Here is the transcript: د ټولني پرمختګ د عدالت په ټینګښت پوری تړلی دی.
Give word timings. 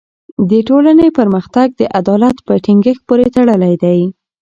د 0.49 0.51
ټولني 0.67 1.07
پرمختګ 1.17 1.67
د 1.81 1.81
عدالت 1.99 2.35
په 2.47 2.53
ټینګښت 2.65 3.01
پوری 3.07 3.27
تړلی 3.35 3.73
دی. 3.83 3.99